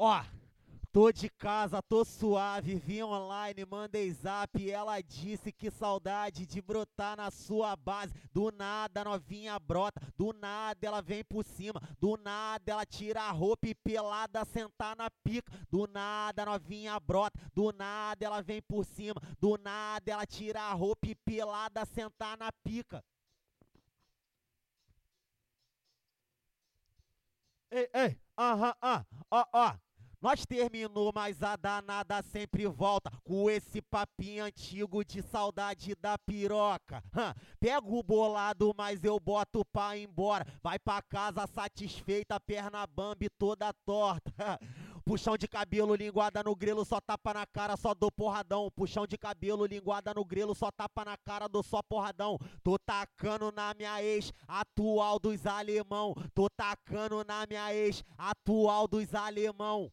[0.00, 0.22] Ó,
[0.92, 4.70] tô de casa, tô suave, vi online, mandei zap.
[4.70, 8.14] Ela disse que saudade de brotar na sua base.
[8.32, 11.82] Do nada novinha brota, do nada ela vem por cima.
[12.00, 15.50] Do nada ela tira a roupa e pelada sentar na pica.
[15.68, 19.20] Do nada novinha brota, do nada ela vem por cima.
[19.40, 23.04] Do nada ela tira a roupa e pelada sentar na pica.
[27.70, 29.87] Ei, ei, aham, ah, ó, ó.
[30.20, 37.04] Nós terminou, mas a danada sempre volta com esse papinho antigo de saudade da piroca.
[37.16, 40.44] Hã, pego o bolado, mas eu boto pra ir embora.
[40.60, 44.58] Vai pra casa satisfeita, perna bambi toda torta.
[45.04, 48.70] Puxão de cabelo, linguada no grelo, só tapa na cara, só dou porradão.
[48.72, 52.38] Puxão de cabelo, linguada no grelo, só tapa na cara, dou só porradão.
[52.62, 56.12] Tô tacando na minha ex, atual dos alemão.
[56.34, 59.90] Tô tacando na minha ex, atual dos alemão.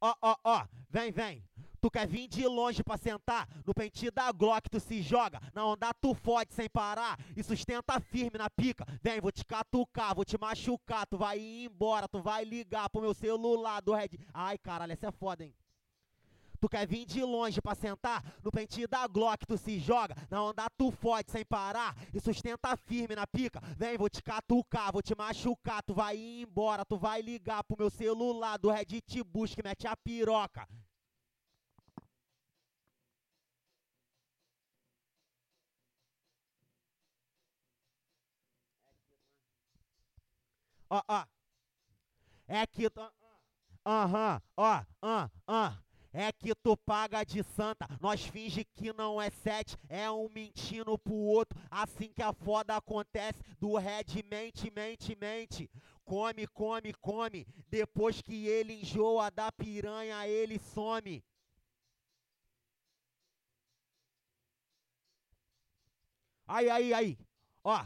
[0.00, 1.44] Ó, ó, ó, vem, vem.
[1.80, 3.48] Tu quer vir de longe pra sentar?
[3.64, 8.00] No pente da Glock tu se joga, na onda tu fode sem parar e sustenta
[8.00, 8.84] firme na pica.
[9.00, 13.00] Vem, vou te catucar, vou te machucar, tu vai ir embora, tu vai ligar pro
[13.00, 14.10] meu celular do Red.
[14.34, 15.54] Ai, caralho, essa é foda, hein?
[16.60, 18.22] Tu quer vir de longe pra sentar?
[18.42, 22.76] No pente da Glock tu se joga, na onda tu fode sem parar e sustenta
[22.76, 23.60] firme na pica.
[23.76, 27.76] Vem, vou te catucar, vou te machucar, tu vai ir embora, tu vai ligar pro
[27.78, 30.66] meu celular do Reddit Bush que mete a piroca.
[40.90, 41.24] Ó, ó.
[42.48, 42.90] É que.
[43.86, 45.87] Aham, ó, ah, ah.
[46.12, 50.98] É que tu paga de santa, nós finge que não é sete, é um mentindo
[50.98, 55.70] pro outro, assim que a foda acontece, do red mente, mente, mente,
[56.04, 61.22] come, come, come, depois que ele enjoa da piranha, ele some.
[66.46, 67.18] Aí, aí, aí,
[67.62, 67.84] ó.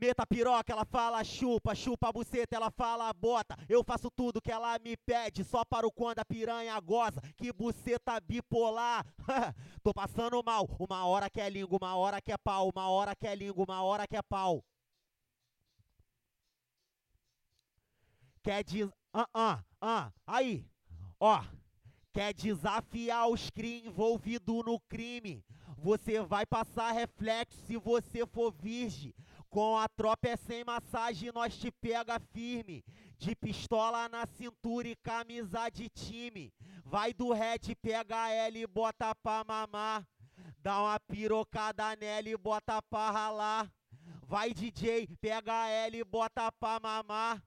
[0.00, 3.54] Meta piroca, ela fala chupa, chupa a buceta, ela fala bota.
[3.68, 7.20] Eu faço tudo que ela me pede, só para o quando a piranha goza.
[7.36, 9.04] Que buceta bipolar.
[9.82, 10.66] Tô passando mal.
[10.78, 13.66] Uma hora que é língua, uma hora que é pau, uma hora que é língua,
[13.68, 14.64] uma hora que é pau.
[18.42, 18.88] Quer diz.
[19.12, 20.12] Ah, ah, ah.
[20.26, 20.66] Aí.
[21.20, 21.44] Ó.
[22.12, 25.44] Quer desafiar os cri envolvido no crime?
[25.78, 29.14] Você vai passar reflexo se você for virgem.
[29.50, 32.84] Com a tropa é sem massagem, nós te pega firme.
[33.18, 36.54] De pistola na cintura e camisa de time.
[36.84, 40.06] Vai do red, pega L e bota pra mamar.
[40.58, 43.72] Dá uma pirocada nela e bota pra ralar.
[44.22, 47.42] Vai DJ, pega L e bota pra mamar.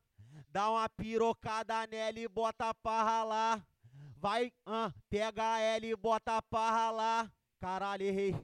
[0.50, 3.66] Dá uma pirocada nela e bota pra ralar.
[4.18, 7.32] Vai, uh, pega L e bota pra ralar.
[7.60, 8.36] Caralho, errei.